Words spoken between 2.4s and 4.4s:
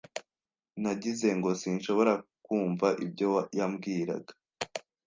kumva ibyo yambwiraga.